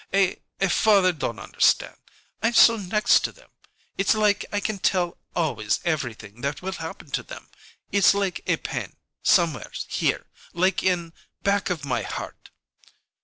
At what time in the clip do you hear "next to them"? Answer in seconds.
2.75-3.49